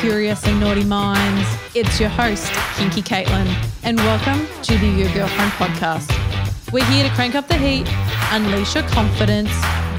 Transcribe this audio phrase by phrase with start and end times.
[0.00, 1.46] curious and naughty minds.
[1.74, 3.46] It's your host, Kinky Katelin,
[3.82, 6.08] and welcome to the You Go Girlfriend podcast.
[6.72, 7.86] We're here to crank up the heat,
[8.32, 9.50] unleash your confidence,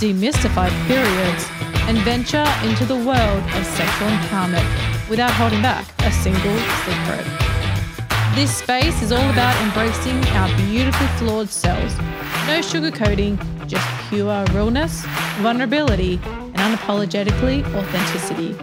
[0.02, 1.46] demystify periods,
[1.88, 7.24] and venture into the world of sexual empowerment without holding back a single secret.
[8.34, 11.96] This space is all about embracing our beautifully flawed selves.
[12.48, 15.06] No sugarcoating, just pure realness,
[15.42, 18.58] vulnerability, and unapologetically authenticity.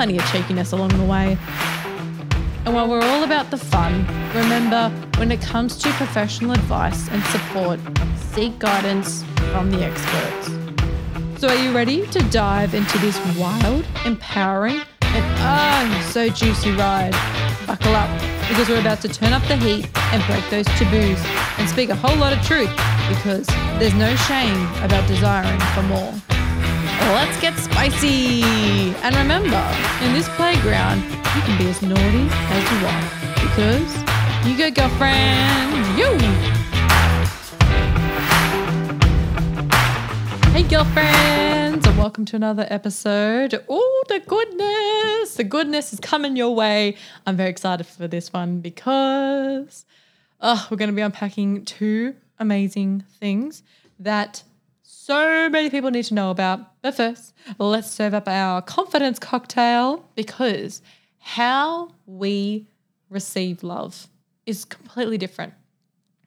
[0.00, 1.36] Plenty of cheekiness along the way.
[2.64, 7.22] And while we're all about the fun, remember when it comes to professional advice and
[7.24, 7.78] support,
[8.32, 11.38] seek guidance from the experts.
[11.38, 17.12] So, are you ready to dive into this wild, empowering, and oh, so juicy ride?
[17.66, 18.08] Buckle up
[18.48, 21.22] because we're about to turn up the heat and break those taboos
[21.58, 22.74] and speak a whole lot of truth
[23.06, 23.46] because
[23.78, 26.39] there's no shame about desiring for more.
[27.08, 28.42] Let's get spicy!
[29.02, 29.62] And remember,
[30.02, 33.06] in this playground, you can be as naughty as you want
[33.40, 34.10] because
[34.46, 35.98] you go, girlfriend!
[35.98, 36.16] You!
[40.52, 43.64] Hey, girlfriends, and welcome to another episode.
[43.68, 45.34] Oh, the goodness!
[45.34, 46.96] The goodness is coming your way.
[47.26, 49.84] I'm very excited for this one because
[50.40, 53.62] uh, we're going to be unpacking two amazing things
[53.98, 54.42] that
[55.10, 56.80] so many people need to know about.
[56.82, 60.82] But first, let's serve up our confidence cocktail because
[61.18, 62.68] how we
[63.08, 64.06] receive love
[64.46, 65.52] is completely different.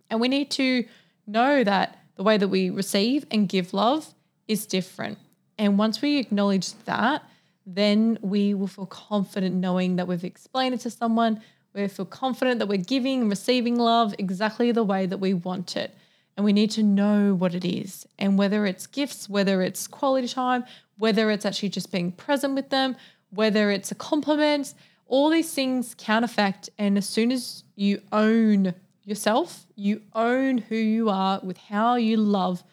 [0.10, 0.84] And we need to
[1.26, 4.14] know that the way that we receive and give love
[4.50, 5.18] is different.
[5.58, 7.24] And once we acknowledge that,
[7.66, 11.42] then we will feel confident knowing that we've explained it to someone.
[11.74, 15.96] We feel confident that we're giving receiving love exactly the way that we want it.
[16.36, 18.08] And we need to know what it is.
[18.18, 20.66] And whether it's gifts, whether it's quality time,
[20.98, 22.96] whether it's actually just being present with them,
[23.30, 24.74] whether it's a compliment,
[25.08, 26.70] all these things count effect.
[26.78, 32.18] And as soon as you own yourself, you own who you are with how you
[32.18, 32.64] love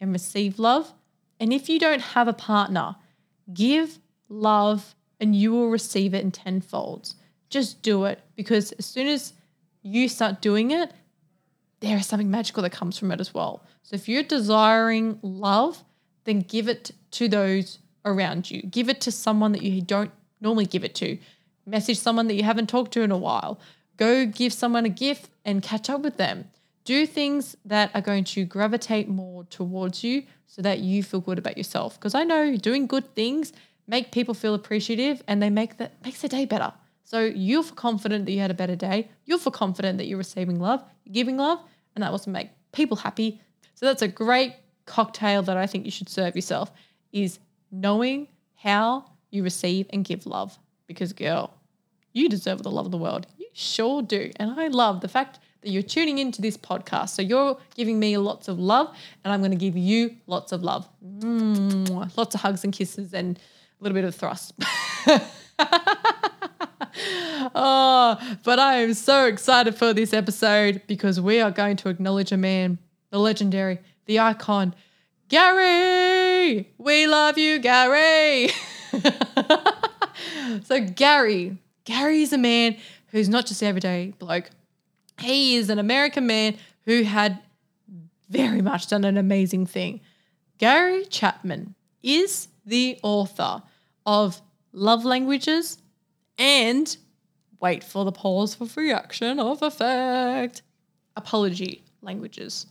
[0.00, 0.92] and receive love.
[1.38, 2.96] And if you don't have a partner,
[3.52, 7.14] give love and you will receive it in tenfold.
[7.50, 9.32] Just do it because as soon as
[9.82, 10.92] you start doing it,
[11.80, 13.62] there is something magical that comes from it as well.
[13.82, 15.82] So if you're desiring love,
[16.24, 18.62] then give it to those around you.
[18.62, 20.10] Give it to someone that you don't
[20.40, 21.18] normally give it to.
[21.66, 23.58] Message someone that you haven't talked to in a while.
[23.96, 26.50] Go give someone a gift and catch up with them.
[26.84, 31.38] Do things that are going to gravitate more towards you so that you feel good
[31.38, 31.98] about yourself.
[31.98, 33.52] Because I know doing good things
[33.86, 36.72] make people feel appreciative and they make that makes their day better.
[37.10, 39.08] So feel confident that you had a better day.
[39.26, 41.58] Feel confident that you're receiving love, giving love,
[41.96, 43.40] and that will make people happy.
[43.74, 44.54] So that's a great
[44.86, 46.70] cocktail that I think you should serve yourself
[47.10, 47.40] is
[47.72, 50.56] knowing how you receive and give love.
[50.86, 51.52] Because girl,
[52.12, 53.26] you deserve the love of the world.
[53.38, 54.30] You sure do.
[54.36, 57.08] And I love the fact that you're tuning into this podcast.
[57.08, 60.62] So you're giving me lots of love, and I'm going to give you lots of
[60.62, 60.88] love.
[61.02, 64.54] Lots of hugs and kisses and a little bit of thrust.
[67.60, 72.32] oh, but I am so excited for this episode because we are going to acknowledge
[72.32, 72.78] a man,
[73.10, 74.74] the legendary, the icon,
[75.28, 76.68] Gary.
[76.78, 78.48] We love you, Gary.
[80.64, 82.76] so, Gary, Gary is a man
[83.08, 84.50] who's not just everyday bloke.
[85.20, 86.56] He is an American man
[86.86, 87.38] who had
[88.30, 90.00] very much done an amazing thing.
[90.58, 93.62] Gary Chapman is the author
[94.06, 94.40] of
[94.72, 95.78] Love Languages
[96.38, 96.96] and
[97.60, 100.62] wait for the pause for reaction of effect.
[101.16, 102.66] Apology languages.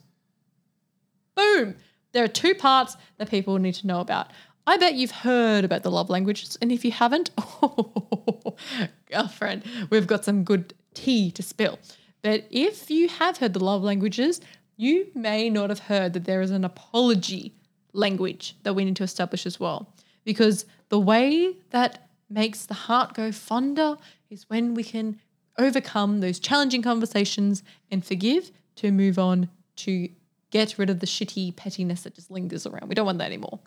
[1.35, 1.75] Boom!
[2.11, 4.31] There are two parts that people need to know about.
[4.65, 8.55] I bet you've heard about the love languages, and if you haven't, oh,
[9.11, 11.79] girlfriend, we've got some good tea to spill.
[12.21, 14.41] But if you have heard the love languages,
[14.75, 17.53] you may not have heard that there is an apology
[17.93, 19.93] language that we need to establish as well.
[20.23, 23.97] Because the way that makes the heart go fonder
[24.29, 25.19] is when we can
[25.57, 30.09] overcome those challenging conversations and forgive to move on to
[30.51, 32.87] get rid of the shitty pettiness that just lingers around.
[32.87, 33.59] We don't want that anymore.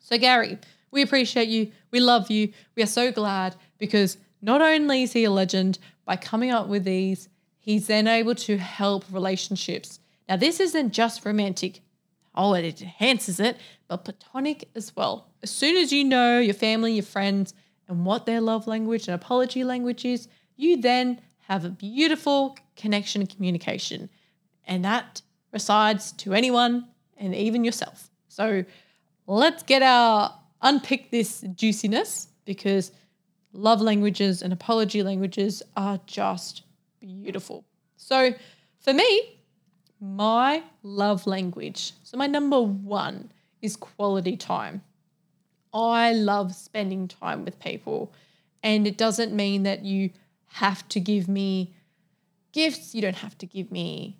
[0.00, 0.58] So, Gary,
[0.90, 1.70] we appreciate you.
[1.90, 2.52] We love you.
[2.76, 6.84] We are so glad because not only is he a legend by coming up with
[6.84, 10.00] these, he's then able to help relationships.
[10.28, 11.80] Now, this isn't just romantic.
[12.34, 13.56] Oh, it enhances it,
[13.88, 15.28] but platonic as well.
[15.42, 17.54] As soon as you know your family, your friends,
[17.90, 23.20] and what their love language and apology language is, you then have a beautiful connection
[23.20, 24.08] and communication.
[24.64, 25.20] And that
[25.52, 28.08] resides to anyone and even yourself.
[28.28, 28.64] So
[29.26, 30.32] let's get our
[30.62, 32.92] unpick this juiciness because
[33.52, 36.62] love languages and apology languages are just
[37.00, 37.64] beautiful.
[37.96, 38.32] So
[38.78, 39.40] for me,
[40.00, 44.82] my love language, so my number one is quality time.
[45.72, 48.12] I love spending time with people.
[48.62, 50.10] And it doesn't mean that you
[50.46, 51.74] have to give me
[52.52, 52.94] gifts.
[52.94, 54.18] You don't have to give me,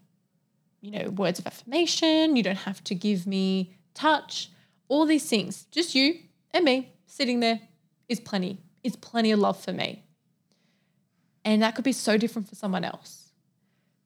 [0.80, 2.36] you know, words of affirmation.
[2.36, 4.50] You don't have to give me touch.
[4.88, 6.18] All these things, just you
[6.52, 7.60] and me sitting there
[8.08, 10.04] is plenty, is plenty of love for me.
[11.44, 13.32] And that could be so different for someone else.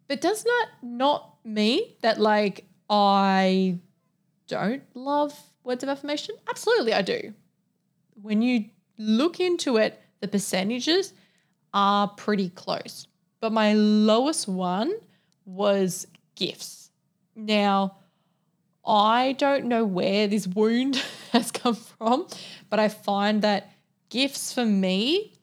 [0.08, 3.78] But does that not mean that like I
[4.46, 6.36] don't love words of affirmation?
[6.48, 7.34] Absolutely, I do.
[8.20, 8.66] When you
[8.98, 11.12] look into it, the percentages
[11.72, 13.08] are pretty close.
[13.40, 14.92] But my lowest one
[15.44, 16.90] was gifts.
[17.34, 17.96] Now,
[18.86, 21.02] I don't know where this wound
[21.32, 22.26] has come from,
[22.70, 23.72] but I find that
[24.08, 25.34] gifts for me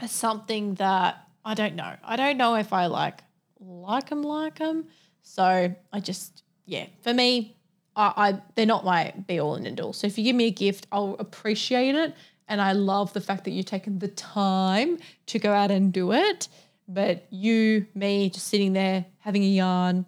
[0.00, 1.94] are something that I don't know.
[2.02, 3.22] I don't know if I like
[3.60, 4.86] like them, like them.
[5.22, 7.56] So I just, yeah, for me,
[7.96, 9.92] I, I they're not my be all and end all.
[9.92, 12.14] So if you give me a gift, I'll appreciate it.
[12.48, 16.12] And I love the fact that you've taken the time to go out and do
[16.12, 16.48] it.
[16.86, 20.04] But you, me, just sitting there having a yarn,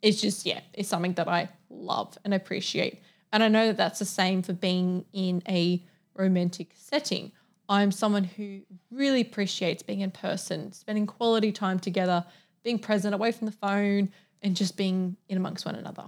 [0.00, 3.02] it's just, yeah, it's something that I love and appreciate.
[3.32, 7.32] And I know that that's the same for being in a romantic setting.
[7.68, 12.24] I'm someone who really appreciates being in person, spending quality time together,
[12.62, 14.10] being present away from the phone,
[14.40, 16.04] and just being in amongst one another.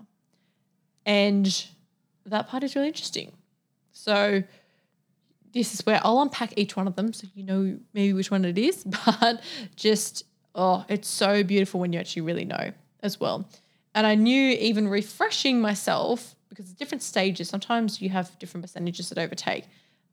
[1.06, 1.66] And
[2.26, 3.32] that part is really interesting.
[3.92, 4.42] So,
[5.52, 8.44] this is where I'll unpack each one of them so you know maybe which one
[8.44, 9.42] it is, but
[9.76, 10.24] just,
[10.54, 13.48] oh, it's so beautiful when you actually really know as well.
[13.94, 19.18] And I knew even refreshing myself, because different stages, sometimes you have different percentages that
[19.18, 19.64] overtake.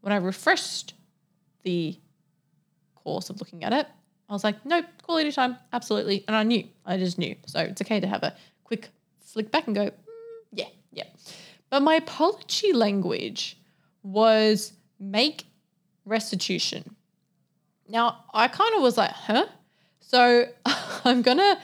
[0.01, 0.93] When I refreshed
[1.63, 1.97] the
[2.95, 3.87] course of looking at it,
[4.29, 6.23] I was like, nope, quality time, absolutely.
[6.27, 7.35] And I knew, I just knew.
[7.45, 8.89] So it's okay to have a quick
[9.21, 9.91] flick back and go,
[10.91, 11.05] yeah.
[11.69, 13.57] But my apology language
[14.03, 15.45] was make
[16.05, 16.95] restitution.
[17.89, 19.45] Now, I kind of was like, huh?
[19.99, 20.45] So
[21.05, 21.57] I'm going to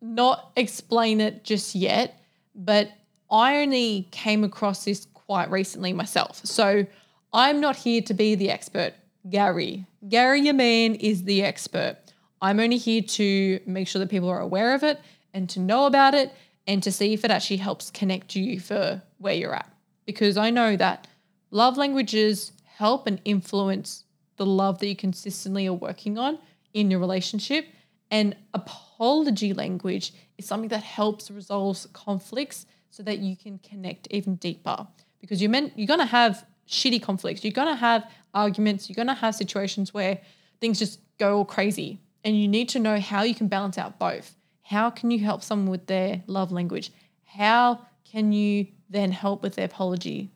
[0.00, 2.22] not explain it just yet,
[2.54, 2.90] but
[3.30, 6.40] I only came across this quite recently myself.
[6.44, 6.86] So
[7.32, 8.94] I'm not here to be the expert.
[9.28, 11.96] Gary, Gary, your man, is the expert.
[12.40, 15.00] I'm only here to make sure that people are aware of it
[15.34, 16.32] and to know about it
[16.68, 19.72] and to see if it actually helps connect you for where you're at.
[20.04, 21.08] Because I know that
[21.50, 24.04] love languages help and influence
[24.36, 26.38] the love that you consistently are working on
[26.74, 27.66] in your relationship.
[28.10, 34.36] And apology language is something that helps resolve conflicts so that you can connect even
[34.36, 34.86] deeper.
[35.20, 39.34] Because you're meant you're gonna have shitty conflicts, you're gonna have arguments, you're gonna have
[39.34, 40.20] situations where
[40.60, 42.00] things just go all crazy.
[42.24, 44.37] And you need to know how you can balance out both.
[44.68, 46.92] How can you help someone with their love language?
[47.24, 50.30] How can you then help with their apology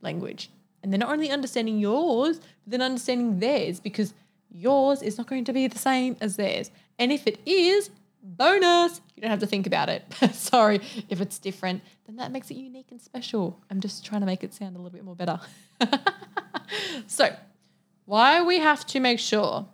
[0.00, 0.50] language?
[0.82, 4.12] And they're not only understanding yours, but then understanding theirs because
[4.50, 6.72] yours is not going to be the same as theirs.
[6.98, 7.90] And if it is,
[8.24, 10.04] bonus, you don't have to think about it.
[10.32, 13.60] Sorry if it's different, then that makes it unique and special.
[13.70, 15.38] I'm just trying to make it sound a little bit more better.
[17.06, 17.36] so,
[18.04, 19.64] why we have to make sure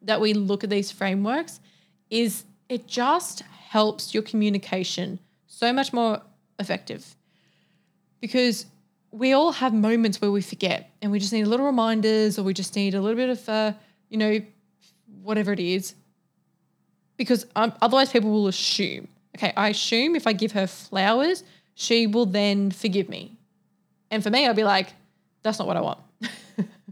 [0.00, 1.60] that we look at these frameworks
[2.08, 6.20] is it just helps your communication so much more
[6.58, 7.16] effective.
[8.20, 8.66] Because
[9.10, 12.42] we all have moments where we forget and we just need a little reminders or
[12.42, 13.72] we just need a little bit of, uh,
[14.08, 14.40] you know,
[15.22, 15.94] whatever it is.
[17.16, 21.44] Because um, otherwise, people will assume, okay, I assume if I give her flowers,
[21.74, 23.36] she will then forgive me.
[24.10, 24.92] And for me, I'll be like,
[25.42, 26.00] that's not what I want.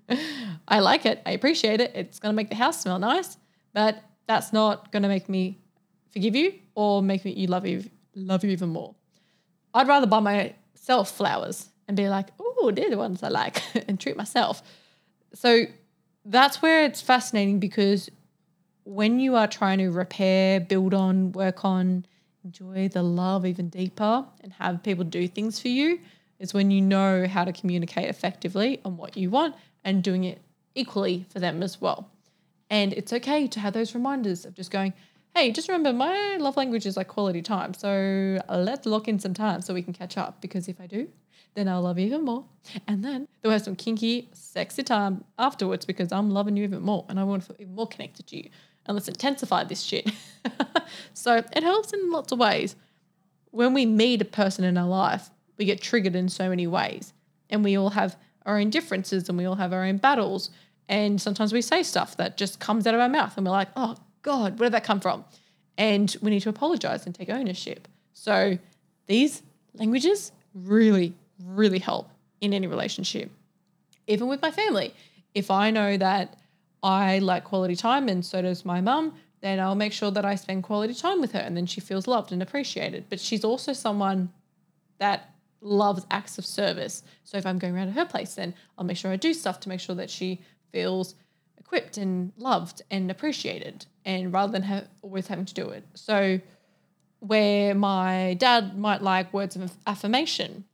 [0.68, 1.20] I like it.
[1.26, 1.92] I appreciate it.
[1.94, 3.36] It's going to make the house smell nice,
[3.72, 5.58] but that's not going to make me
[6.14, 8.94] forgive you or make you love you love you even more.
[9.74, 14.00] I'd rather buy myself flowers and be like, oh, they're the ones I like and
[14.00, 14.62] treat myself.
[15.34, 15.64] So
[16.24, 18.08] that's where it's fascinating because
[18.84, 22.06] when you are trying to repair, build on, work on,
[22.44, 25.98] enjoy the love even deeper and have people do things for you,
[26.38, 30.40] is when you know how to communicate effectively on what you want and doing it
[30.74, 32.08] equally for them as well.
[32.70, 34.92] And it's okay to have those reminders of just going,
[35.34, 37.74] hey, just remember my love language is like quality time.
[37.74, 41.08] So let's lock in some time so we can catch up because if I do,
[41.54, 42.44] then I'll love you even more.
[42.86, 47.04] And then we'll have some kinky, sexy time afterwards because I'm loving you even more
[47.08, 48.50] and I want to feel more connected to you.
[48.86, 50.10] And let's intensify this shit.
[51.14, 52.76] so it helps in lots of ways.
[53.50, 57.12] When we meet a person in our life, we get triggered in so many ways.
[57.50, 60.50] And we all have our own differences and we all have our own battles.
[60.88, 63.68] And sometimes we say stuff that just comes out of our mouth and we're like,
[63.74, 65.24] oh God, where did that come from?
[65.78, 67.86] And we need to apologize and take ownership.
[68.12, 68.58] So
[69.06, 69.42] these
[69.74, 71.14] languages really,
[71.44, 73.30] really help in any relationship.
[74.08, 74.92] Even with my family.
[75.34, 76.36] If I know that
[76.82, 80.36] I like quality time and so does my mum, then I'll make sure that I
[80.36, 83.06] spend quality time with her and then she feels loved and appreciated.
[83.10, 84.32] But she's also someone
[84.98, 87.02] that loves acts of service.
[87.24, 89.60] So if I'm going around to her place, then I'll make sure I do stuff
[89.60, 90.40] to make sure that she
[90.72, 91.14] feels
[91.58, 95.84] equipped and loved and appreciated, and rather than ha- always having to do it.
[95.94, 96.40] So
[97.20, 100.64] where my dad might like words of affirmation,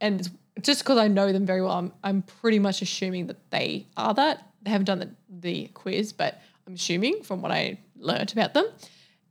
[0.00, 0.30] and
[0.62, 4.14] just because I know them very well, I'm, I'm pretty much assuming that they are
[4.14, 4.50] that.
[4.62, 8.66] They haven't done the, the quiz, but I'm assuming from what I learned about them.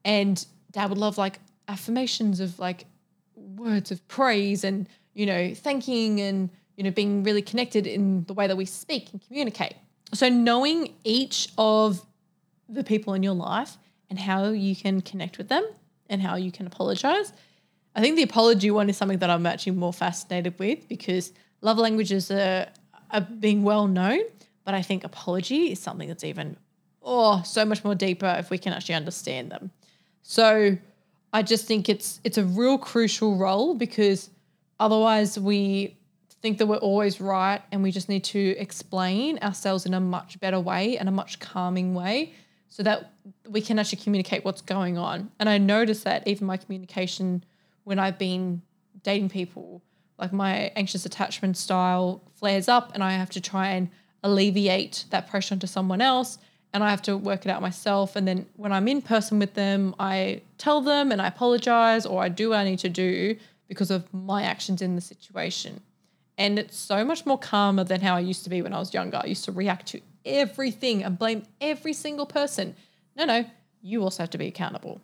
[0.05, 2.85] And dad would love like affirmations of like
[3.35, 8.33] words of praise and, you know, thanking and, you know, being really connected in the
[8.33, 9.75] way that we speak and communicate.
[10.13, 12.05] So knowing each of
[12.70, 13.77] the people in your life
[14.10, 15.65] and how you can connect with them
[16.10, 17.34] and how you can apologize.
[17.96, 21.77] I think the apology one is something that I'm actually more fascinated with because love
[21.77, 22.67] languages are,
[23.12, 24.22] are being well known,
[24.65, 26.58] but I think apology is something that's even
[27.01, 29.72] oh so much more deeper if we can actually understand them.
[30.24, 30.77] So
[31.32, 34.29] I just think it's it's a real crucial role because
[34.79, 35.98] otherwise we
[36.41, 40.39] think that we're always right and we just need to explain ourselves in a much
[40.41, 42.34] better way and a much calming way
[42.74, 43.12] so that
[43.48, 45.30] we can actually communicate what's going on.
[45.38, 47.44] And I notice that even my communication
[47.84, 48.63] when I've been
[49.03, 49.84] dating people,
[50.18, 53.92] like my anxious attachment style flares up and I have to try and
[54.24, 56.39] alleviate that pressure onto someone else
[56.74, 58.15] and I have to work it out myself.
[58.15, 62.24] And then when I'm in person with them, I tell them and I apologize or
[62.24, 63.36] I do what I need to do
[63.68, 65.80] because of my actions in the situation.
[66.39, 68.96] And it's so much more calmer than how I used to be when I was
[68.96, 69.22] younger.
[69.24, 72.75] I used to react to everything and blame every single person.
[73.15, 73.46] No, no,
[73.82, 75.01] you also have to be accountable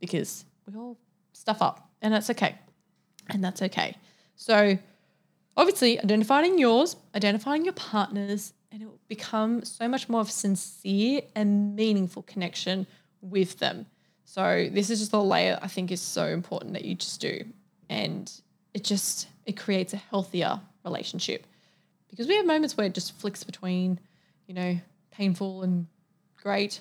[0.00, 0.98] because we all
[1.32, 2.56] stuff up and that's okay.
[3.30, 3.96] And that's okay.
[4.36, 4.78] So,
[5.56, 10.32] obviously, identifying yours, identifying your partners, and it will become so much more of a
[10.32, 12.86] sincere and meaningful connection
[13.20, 13.86] with them.
[14.24, 17.44] So this is just a layer I think is so important that you just do.
[17.88, 18.30] And
[18.72, 21.46] it just it creates a healthier relationship.
[22.10, 24.00] Because we have moments where it just flicks between,
[24.46, 24.78] you know,
[25.10, 25.86] painful and
[26.42, 26.80] great.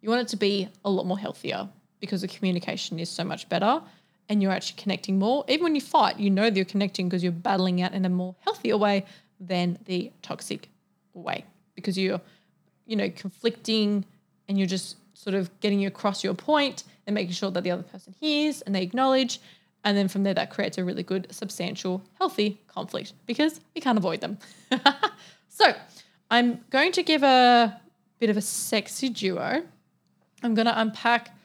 [0.00, 1.68] you want it to be a lot more healthier
[2.00, 3.80] because the communication is so much better
[4.28, 5.44] and you're actually connecting more.
[5.48, 8.08] Even when you fight, you know that you're connecting because you're battling out in a
[8.08, 9.04] more healthier way
[9.40, 10.68] than the toxic
[11.14, 11.44] way
[11.74, 12.20] because you're,
[12.86, 14.04] you know, conflicting
[14.48, 17.82] and you're just sort of getting across your point and making sure that the other
[17.82, 19.40] person hears and they acknowledge.
[19.84, 23.98] And then from there, that creates a really good, substantial, healthy conflict because we can't
[23.98, 24.38] avoid them.
[25.48, 25.72] so
[26.32, 27.78] I'm going to give a
[28.18, 29.64] bit of a sexy duo.
[30.42, 31.36] I'm going to unpack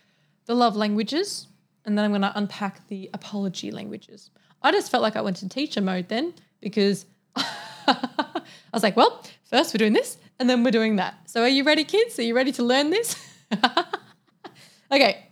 [0.45, 1.47] the love languages
[1.83, 4.29] and then I'm going to unpack the apology languages.
[4.61, 8.41] I just felt like I went in teacher mode then because I
[8.71, 11.15] was like, well, first we're doing this and then we're doing that.
[11.29, 12.17] So are you ready, kids?
[12.17, 13.21] Are you ready to learn this?
[14.89, 15.25] okay,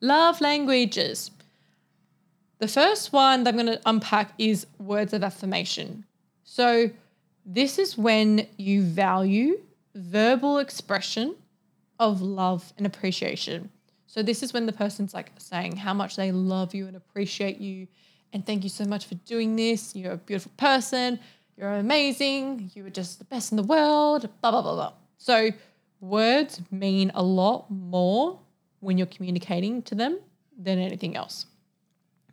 [0.00, 1.30] love languages.
[2.58, 6.06] The first one that I'm going to unpack is words of affirmation.
[6.42, 6.90] So
[7.52, 9.60] this is when you value
[9.94, 11.34] verbal expression
[11.98, 13.70] of love and appreciation.
[14.06, 17.58] So this is when the person's like saying how much they love you and appreciate
[17.58, 17.86] you
[18.32, 19.94] and thank you so much for doing this.
[19.96, 21.18] You're a beautiful person
[21.60, 24.92] you're amazing, you were just the best in the world, blah, blah, blah, blah.
[25.18, 25.50] So
[26.00, 28.38] words mean a lot more
[28.80, 30.18] when you're communicating to them
[30.58, 31.44] than anything else.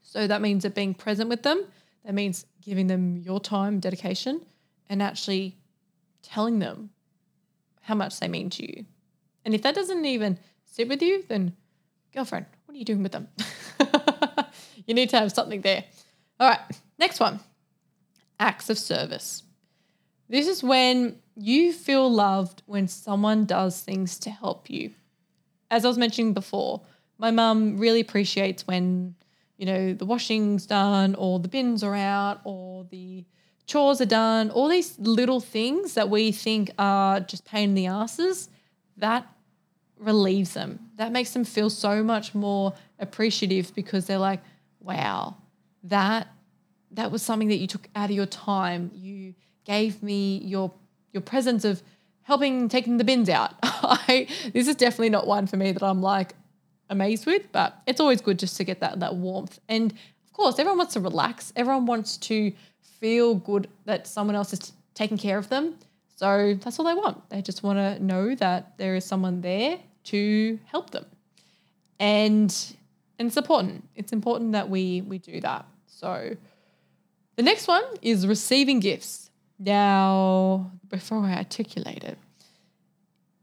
[0.02, 1.66] So that means that being present with them,
[2.06, 4.40] that means giving them your time, dedication,
[4.90, 5.58] and actually
[6.22, 6.90] telling them
[7.82, 8.86] how much they mean to you.
[9.46, 11.56] And if that doesn't even sit with you, then
[12.14, 13.28] girlfriend, what are you doing with them?
[14.86, 15.86] you need to have something there.
[16.40, 16.60] All right,
[17.00, 17.40] next one
[18.40, 19.44] acts of service.
[20.30, 24.92] This is when you feel loved when someone does things to help you.
[25.72, 26.82] As I was mentioning before,
[27.18, 29.16] my mum really appreciates when,
[29.58, 33.26] you know, the washing's done or the bins are out or the
[33.68, 37.86] chores are done, all these little things that we think are just pain in the
[37.86, 38.50] asses,
[38.96, 39.28] that
[40.00, 40.80] relieves them.
[40.96, 44.42] That makes them feel so much more appreciative because they're like,
[44.80, 45.36] wow,
[45.84, 46.30] that
[46.92, 48.90] that was something that you took out of your time.
[48.94, 50.72] You gave me your
[51.12, 51.84] your presence of
[52.22, 53.54] helping taking the bins out.
[53.64, 56.34] I this is definitely not one for me that I'm like
[56.90, 59.60] amazed with, but it's always good just to get that that warmth.
[59.68, 61.52] And of course, everyone wants to relax.
[61.56, 62.54] Everyone wants to
[63.00, 65.76] feel good that someone else is taking care of them.
[66.16, 67.30] So that's all they want.
[67.30, 71.06] They just want to know that there is someone there to help them.
[72.00, 72.54] And
[73.20, 73.88] and it's important.
[73.96, 75.66] It's important that we we do that.
[75.86, 76.36] So
[77.36, 79.30] the next one is receiving gifts.
[79.60, 82.18] Now, before I articulate it,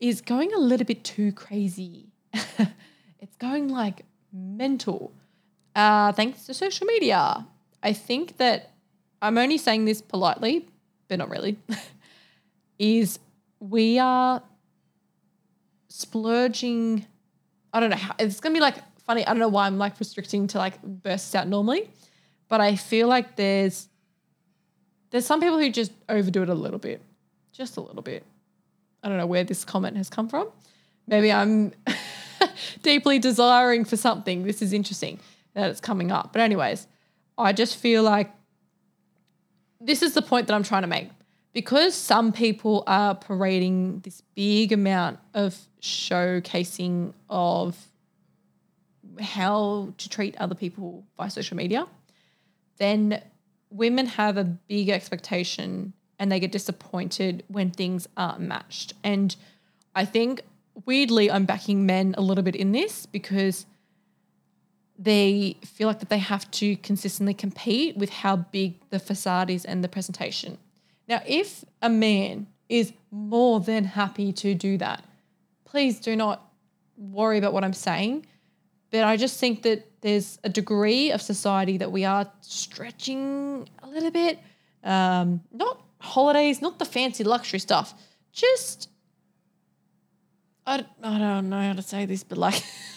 [0.01, 2.07] is going a little bit too crazy.
[2.33, 5.13] it's going like mental.
[5.75, 7.47] Uh, thanks to social media.
[7.83, 8.74] I think that
[9.25, 10.69] I'm only saying this politely,
[11.09, 11.57] but not really.
[12.79, 13.19] is
[13.59, 14.43] we are
[15.89, 17.07] splurging.
[17.73, 19.27] I don't know how it's gonna be like funny.
[19.27, 21.89] I don't know why I'm like restricting to like bursts out normally,
[22.49, 23.89] but I feel like there's
[25.11, 27.01] there's some people who just overdo it a little bit,
[27.53, 28.25] just a little bit.
[29.03, 30.49] I don't know where this comment has come from.
[31.07, 31.73] Maybe I'm
[32.83, 34.43] deeply desiring for something.
[34.43, 35.19] This is interesting
[35.55, 36.33] that it's coming up.
[36.33, 36.87] But anyways,
[37.39, 38.31] I just feel like
[39.85, 41.11] this is the point that I'm trying to make
[41.53, 47.77] because some people are parading this big amount of showcasing of
[49.21, 51.87] how to treat other people by social media,
[52.79, 53.23] then
[53.71, 58.95] women have a big expectation and they get disappointed when things aren't matched.
[59.05, 59.35] And
[59.95, 60.43] I think
[60.87, 63.67] weirdly, I'm backing men a little bit in this because
[64.99, 69.65] they feel like that they have to consistently compete with how big the facade is
[69.65, 70.59] and the presentation.
[71.09, 75.05] Now, if a man is more than happy to do that,
[75.65, 76.49] please do not
[76.97, 78.27] worry about what I'm saying.
[78.91, 83.89] But I just think that there's a degree of society that we are stretching a
[83.89, 84.39] little bit.
[84.85, 87.95] Um, not holidays, not the fancy luxury stuff,
[88.33, 88.89] just
[90.67, 92.63] I, I don't know how to say this, but like,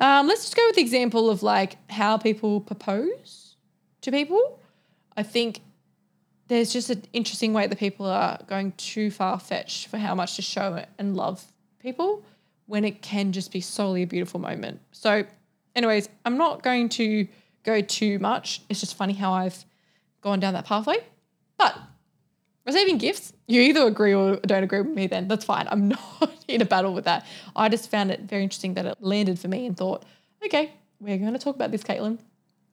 [0.00, 3.56] um, let's just go with the example of like how people propose
[4.00, 4.58] to people.
[5.16, 5.60] I think
[6.48, 10.36] there's just an interesting way that people are going too far fetched for how much
[10.36, 11.44] to show and love
[11.78, 12.24] people
[12.66, 14.80] when it can just be solely a beautiful moment.
[14.92, 15.24] So,
[15.76, 17.28] anyways, I'm not going to
[17.62, 18.62] go too much.
[18.68, 19.64] It's just funny how I've
[20.22, 20.96] gone down that pathway.
[21.58, 21.76] But
[22.74, 25.66] receiving gifts, you either agree or don't agree with me, then that's fine.
[25.70, 25.88] I'm
[26.20, 27.26] not in a battle with that.
[27.54, 30.04] I just found it very interesting that it landed for me and thought,
[30.44, 32.18] okay, we're going to talk about this, Katelin.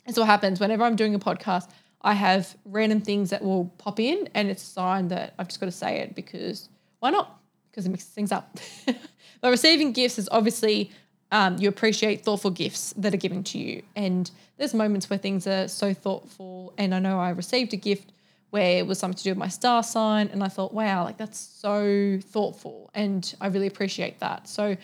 [0.06, 1.70] And so what happens whenever I'm doing a podcast,
[2.02, 5.60] I have random things that will pop in, and it's a sign that I've just
[5.60, 7.40] got to say it because why not?
[7.70, 8.58] Because it mixes things up.
[9.42, 10.92] but receiving gifts is obviously
[11.32, 13.84] um, you appreciate thoughtful gifts that are given to you.
[13.96, 16.74] And there's moments where things are so thoughtful.
[16.78, 18.12] And I know I received a gift
[18.50, 20.30] where it was something to do with my star sign.
[20.30, 22.90] And I thought, wow, like that's so thoughtful.
[22.94, 24.48] And I really appreciate that.
[24.48, 24.78] So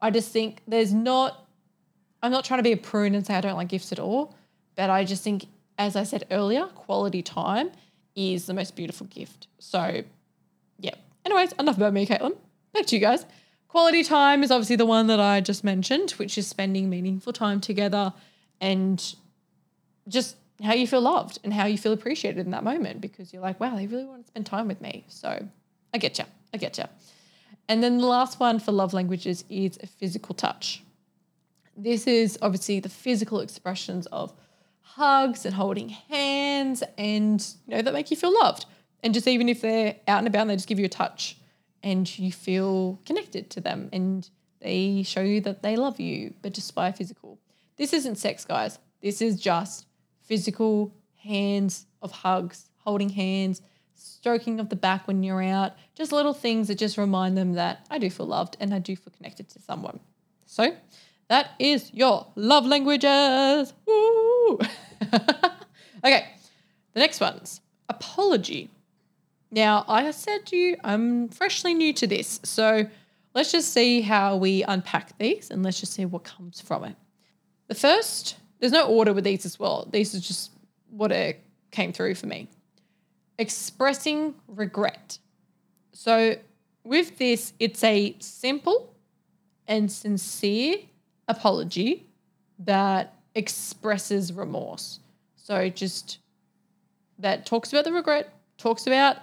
[0.00, 1.46] I just think there's not,
[2.22, 4.34] I'm not trying to be a prune and say I don't like gifts at all.
[4.76, 5.46] But I just think,
[5.78, 7.70] as I said earlier, quality time
[8.14, 9.46] is the most beautiful gift.
[9.58, 10.02] So,
[10.78, 10.94] yeah.
[11.24, 12.36] Anyways, enough about me, Katelin.
[12.72, 13.26] Back to you guys.
[13.68, 17.60] Quality time is obviously the one that I just mentioned, which is spending meaningful time
[17.60, 18.12] together
[18.60, 19.14] and
[20.08, 23.42] just how you feel loved and how you feel appreciated in that moment because you're
[23.42, 25.04] like, wow, they really want to spend time with me.
[25.08, 25.48] So
[25.94, 26.24] I get you.
[26.52, 26.84] I get you.
[27.68, 30.82] And then the last one for love languages is a physical touch.
[31.76, 34.32] This is obviously the physical expressions of
[34.80, 38.66] hugs and holding hands and you know that make you feel loved.
[39.02, 41.38] And just even if they're out and about and they just give you a touch
[41.82, 44.28] and you feel connected to them and
[44.60, 47.38] they show you that they love you, but just by physical.
[47.76, 48.78] This isn't sex, guys.
[49.00, 49.86] This is just
[50.30, 53.62] physical hands of hugs, holding hands,
[53.96, 57.84] stroking of the back when you're out, just little things that just remind them that
[57.90, 59.98] I do feel loved and I do feel connected to someone.
[60.46, 60.76] So
[61.26, 63.74] that is your love languages.
[66.02, 66.28] Okay,
[66.94, 68.70] the next one's apology.
[69.50, 72.40] Now, I said to you, I'm freshly new to this.
[72.42, 72.86] So
[73.34, 76.96] let's just see how we unpack these and let's just see what comes from it.
[77.68, 79.88] The first there's no order with these as well.
[79.90, 80.52] These are just
[80.90, 82.48] what it came through for me.
[83.38, 85.18] Expressing regret.
[85.92, 86.36] So
[86.84, 88.94] with this, it's a simple
[89.66, 90.76] and sincere
[91.26, 92.06] apology
[92.58, 95.00] that expresses remorse.
[95.36, 96.18] So just
[97.18, 99.16] that talks about the regret, talks about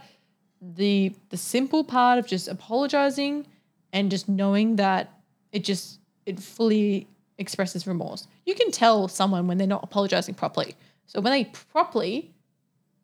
[0.62, 3.46] the the simple part of just apologizing
[3.94, 5.14] and just knowing that
[5.52, 8.28] it just it fully expresses remorse.
[8.46, 10.76] You can tell someone when they're not apologizing properly.
[11.06, 12.34] So when they properly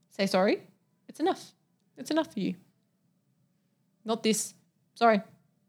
[0.10, 0.62] say sorry,
[1.08, 1.52] it's enough.
[1.98, 2.56] It's enough for you.
[4.06, 4.54] Not this,
[4.96, 5.22] sorry,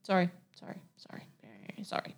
[0.03, 1.23] sorry, sorry, sorry,
[1.85, 2.15] sorry.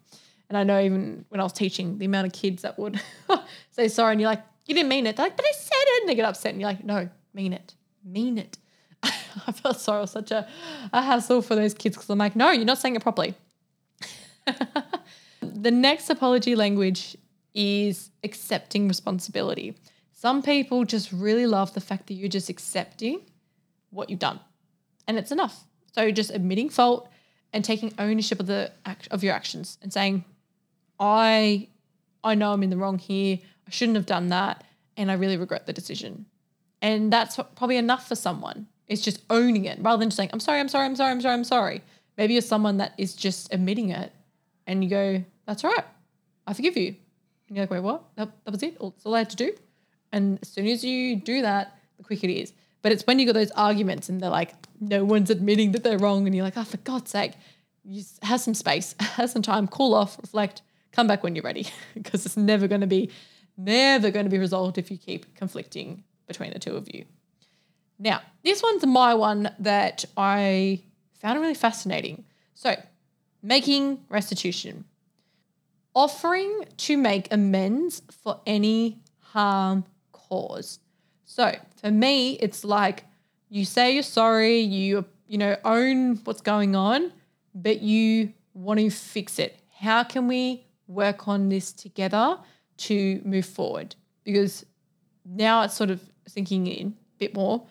[0.48, 3.00] And I know even when I was teaching, the amount of kids that would
[3.70, 5.16] say sorry and you're like, you didn't mean it.
[5.16, 6.02] They're like, but I said it.
[6.02, 7.74] And they get upset and you're like, no, mean it.
[8.04, 8.58] Mean it.
[9.02, 9.98] I felt sorry.
[9.98, 10.46] It was such a,
[10.92, 13.34] a hassle for those kids because I'm like, no, you're not saying it properly.
[15.66, 17.16] the next apology language
[17.52, 19.76] is accepting responsibility.
[20.12, 23.22] Some people just really love the fact that you're just accepting
[23.90, 24.38] what you've done,
[25.08, 25.64] and it's enough.
[25.90, 27.10] So just admitting fault
[27.52, 28.70] and taking ownership of the
[29.10, 30.24] of your actions and saying,
[31.00, 31.66] "I,
[32.22, 33.40] I know I'm in the wrong here.
[33.66, 34.62] I shouldn't have done that,
[34.96, 36.26] and I really regret the decision."
[36.80, 38.68] And that's probably enough for someone.
[38.86, 41.20] It's just owning it rather than just saying, "I'm sorry, I'm sorry, I'm sorry, I'm
[41.20, 41.82] sorry, I'm sorry."
[42.16, 44.12] Maybe you're someone that is just admitting it,
[44.68, 45.84] and you go, "That's all right.
[46.46, 46.96] I forgive you."
[47.48, 48.04] And you're like, "Wait, what?
[48.16, 48.78] That, that was it?
[48.80, 49.52] That's all I had to do?"
[50.12, 52.52] And as soon as you do that, the quicker it is.
[52.82, 55.98] But it's when you got those arguments and they're like, no one's admitting that they're
[55.98, 57.32] wrong, and you're like, oh, for God's sake,
[57.84, 61.66] you have some space, have some time, cool off, reflect, come back when you're ready,
[61.94, 63.10] because it's never going to be,
[63.56, 67.04] never going to be resolved if you keep conflicting between the two of you.
[67.98, 70.82] Now, this one's my one that I
[71.14, 72.24] found really fascinating.
[72.54, 72.76] So,
[73.42, 74.84] making restitution,
[75.96, 79.82] offering to make amends for any harm
[80.12, 80.80] caused.
[81.24, 83.04] So for me, it's like
[83.48, 87.12] you say you're sorry, you you know own what's going on,
[87.54, 89.58] but you want to fix it.
[89.78, 92.38] How can we work on this together
[92.76, 93.96] to move forward?
[94.22, 94.64] Because
[95.24, 97.66] now it's sort of sinking in a bit more.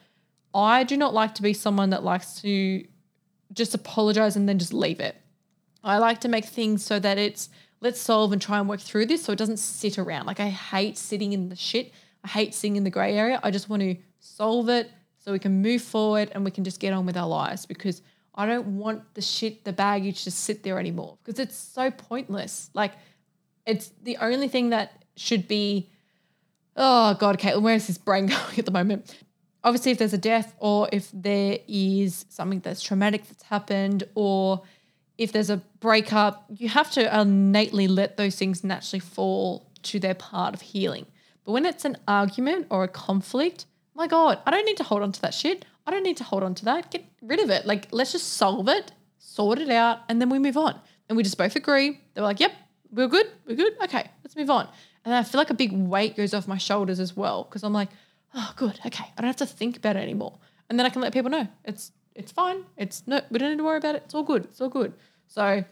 [0.54, 2.86] I do not like to be someone that likes to
[3.54, 5.16] just apologize and then just leave it.
[5.84, 7.50] I like to make things so that it's
[7.82, 10.26] let's solve and try and work through this so it doesn't sit around.
[10.26, 11.92] Like I hate sitting in the shit.
[12.24, 13.40] I hate sitting in the gray area.
[13.44, 16.80] I just want to solve it so we can move forward and we can just
[16.80, 18.02] get on with our lives because
[18.34, 22.70] I don't want the shit, the baggage to sit there anymore because it's so pointless.
[22.74, 22.94] Like
[23.66, 25.90] it's the only thing that should be,
[26.76, 29.16] oh God, Katelin, where's this brain going at the moment?
[29.64, 34.62] Obviously, if there's a death or if there is something that's traumatic that's happened or
[35.18, 40.16] if there's a breakup, you have to innately let those things naturally fall to their
[40.16, 41.06] part of healing.
[41.46, 45.04] But when it's an argument or a conflict, my God, I don't need to hold
[45.04, 45.66] on to that shit.
[45.88, 46.92] I don't need to hold on to that.
[46.92, 47.66] Get rid of it.
[47.66, 50.80] Like, let's just solve it, sort it out, and then we move on.
[51.08, 52.02] And we just both agree.
[52.14, 52.52] They're like, yep,
[52.92, 53.28] we're good.
[53.46, 53.74] We're good.
[53.84, 54.68] Okay, let's move on.
[55.06, 57.74] And I feel like a big weight goes off my shoulders as well because I'm
[57.74, 57.90] like,
[58.34, 58.80] oh, good.
[58.86, 60.40] Okay, I don't have to think about it anymore.
[60.70, 62.64] And then I can let people know it's it's fine.
[62.78, 64.04] It's no, we don't need to worry about it.
[64.06, 64.46] It's all good.
[64.46, 64.94] It's all good.
[65.28, 65.64] So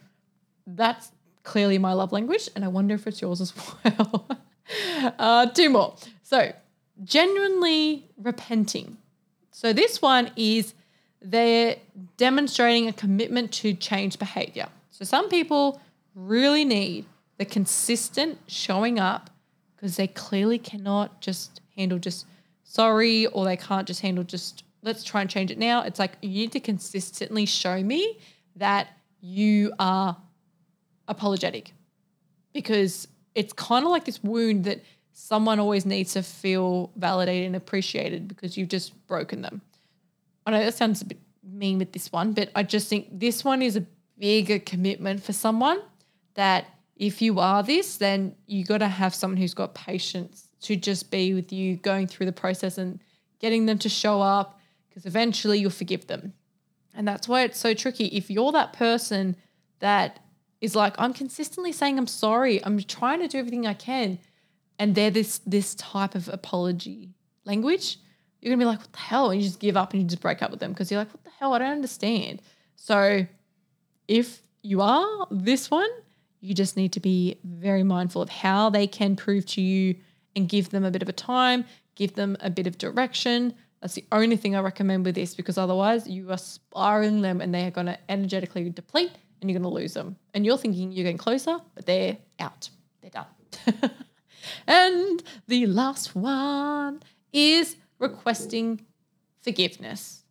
[0.67, 1.12] that's
[1.43, 3.53] clearly my love language, and I wonder if it's yours as
[3.84, 4.27] well.
[5.19, 5.95] uh, two more.
[6.21, 6.53] So
[7.03, 8.97] genuinely repenting.
[9.51, 10.73] So this one is
[11.21, 11.77] they're
[12.17, 14.67] demonstrating a commitment to change behavior.
[14.91, 15.82] So some people
[16.15, 17.06] really need
[17.38, 19.29] the consistent showing up
[19.75, 22.25] because they clearly cannot just handle just
[22.63, 25.83] sorry or they can't just handle just let's try and change it now.
[25.83, 28.19] It's like you need to consistently show me
[28.57, 28.89] that
[29.21, 30.17] you are
[31.07, 31.73] apologetic
[32.53, 37.55] because it's kind of like this wound that someone always needs to feel validated and
[37.55, 39.61] appreciated because you've just broken them.
[40.45, 43.43] I know that sounds a bit mean with this one, but I just think this
[43.43, 43.85] one is a
[44.17, 45.79] bigger commitment for someone
[46.35, 46.65] that
[46.95, 51.11] if you are this, then you got to have someone who's got patience to just
[51.11, 52.99] be with you going through the process and
[53.39, 54.59] getting them to show up
[54.93, 56.34] because eventually you'll forgive them.
[56.93, 58.06] And that's why it's so tricky.
[58.06, 59.36] If you're that person
[59.79, 60.19] that
[60.62, 64.19] is like, I'm consistently saying I'm sorry, I'm trying to do everything I can,
[64.77, 67.97] and they're this this type of apology language,
[68.39, 69.32] you're gonna be like, what the hell?
[69.32, 71.13] And you just give up and you just break up with them because you're like,
[71.13, 71.53] what the hell?
[71.53, 72.41] I don't understand.
[72.75, 73.25] So
[74.08, 75.89] if you are this one,
[76.39, 79.95] you just need to be very mindful of how they can prove to you
[80.36, 83.95] and give them a bit of a time, give them a bit of direction, that's
[83.95, 87.67] the only thing I recommend with this because otherwise you are spiraling them and they
[87.67, 90.15] are going to energetically deplete and you're going to lose them.
[90.33, 92.69] And you're thinking you're getting closer, but they're out.
[93.01, 93.25] They're done.
[94.67, 98.85] and the last one is requesting
[99.41, 100.23] forgiveness.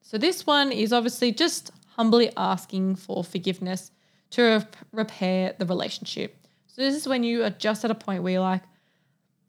[0.00, 3.92] So this one is obviously just humbly asking for forgiveness
[4.30, 6.48] to rep- repair the relationship.
[6.66, 8.64] So this is when you are just at a point where you're like,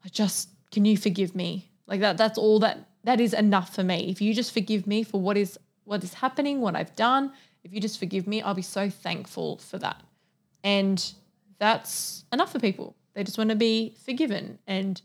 [0.05, 1.71] I just, can you forgive me?
[1.87, 4.09] Like that, that's all that that is enough for me.
[4.09, 7.31] If you just forgive me for what is what is happening, what I've done,
[7.63, 10.01] if you just forgive me, I'll be so thankful for that.
[10.63, 11.13] And
[11.57, 12.95] that's enough for people.
[13.13, 15.01] They just want to be forgiven and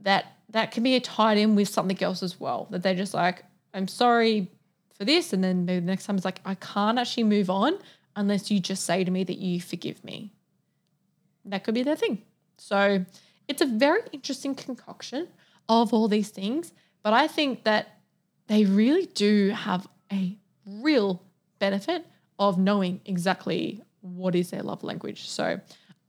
[0.00, 2.68] that that can be tied in with something else as well.
[2.70, 4.50] That they're just like, I'm sorry
[4.94, 5.32] for this.
[5.32, 7.78] And then maybe the next time it's like, I can't actually move on
[8.16, 10.32] unless you just say to me that you forgive me.
[11.44, 12.22] That could be their thing.
[12.56, 13.04] So
[13.46, 15.28] it's a very interesting concoction
[15.68, 16.72] of all these things.
[17.02, 17.98] But I think that
[18.46, 21.22] they really do have a real
[21.58, 22.06] benefit
[22.38, 25.28] of knowing exactly what is their love language.
[25.28, 25.60] So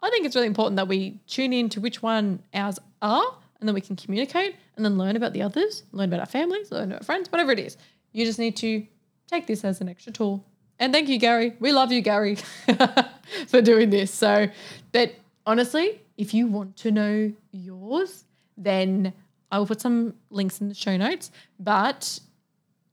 [0.01, 3.67] I think it's really important that we tune in to which one ours are and
[3.67, 6.91] then we can communicate and then learn about the others, learn about our families, learn
[6.91, 7.77] about friends, whatever it is.
[8.13, 8.85] You just need to
[9.27, 10.45] take this as an extra tool.
[10.79, 11.55] And thank you, Gary.
[11.59, 12.37] We love you, Gary,
[13.47, 14.11] for doing this.
[14.13, 14.47] So
[14.91, 15.13] but
[15.45, 18.23] honestly, if you want to know yours,
[18.57, 19.13] then
[19.51, 21.31] I will put some links in the show notes.
[21.59, 22.19] But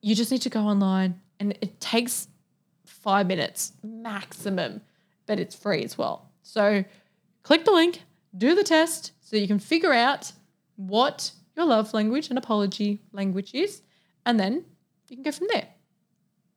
[0.01, 2.29] you just need to go online and it takes
[2.85, 4.81] five minutes maximum,
[5.27, 6.31] but it's free as well.
[6.42, 6.85] So
[7.42, 8.03] click the link,
[8.37, 10.33] do the test so you can figure out
[10.77, 13.83] what your love language and apology language is,
[14.25, 14.64] and then
[15.09, 15.69] you can go from there.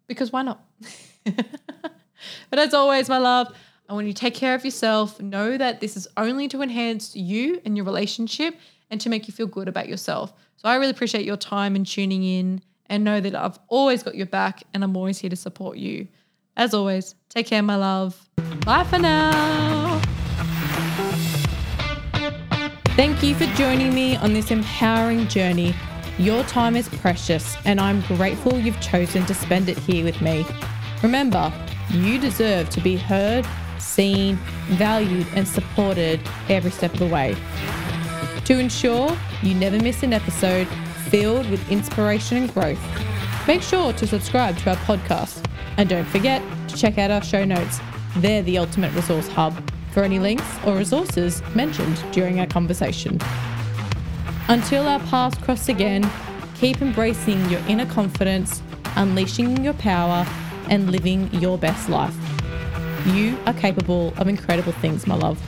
[0.08, 0.64] Because why not?
[1.26, 3.54] but as always, my love,
[3.88, 5.20] I want you to take care of yourself.
[5.22, 8.56] Know that this is only to enhance you and your relationship
[8.90, 10.34] and to make you feel good about yourself.
[10.58, 14.16] So I really appreciate your time and tuning in and know that I've always got
[14.16, 16.08] your back and I'm always here to support you.
[16.58, 18.28] As always, take care, my love.
[18.66, 20.02] Bye for now.
[22.96, 25.74] Thank you for joining me on this empowering journey.
[26.18, 30.46] Your time is precious, and I'm grateful you've chosen to spend it here with me.
[31.02, 31.54] Remember,
[31.92, 33.48] you deserve to be heard,
[33.78, 34.36] seen,
[34.72, 37.38] valued, and supported every step of the way.
[38.50, 40.68] To ensure you never miss an episode
[41.10, 42.80] filled with inspiration and growth,
[43.48, 45.46] make sure to subscribe to our podcast.
[45.78, 47.80] And don't forget to check out our show notes.
[48.18, 49.54] They're the ultimate resource hub
[49.92, 53.20] for any links or resources mentioned during our conversation.
[54.48, 56.10] Until our paths cross again,
[56.56, 58.64] keep embracing your inner confidence,
[58.96, 60.26] unleashing your power,
[60.70, 62.16] and living your best life.
[63.06, 65.40] You are capable of incredible things, my love.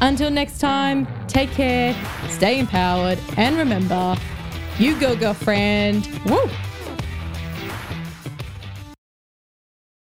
[0.00, 1.94] Until next time, take care,
[2.28, 4.16] stay empowered, and remember,
[4.78, 6.08] you go, girlfriend.
[6.24, 6.48] Woo!